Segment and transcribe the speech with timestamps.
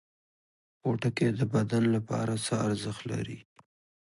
[0.79, 3.39] پوټکی د بدن لپاره څه ارزښت لري؟